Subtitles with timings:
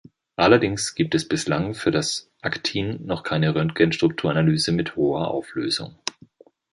[0.35, 5.93] Allerdings gibt es bislang für das Aktin noch keine Röntgenstrukturanalyse mit hoher Auflösung.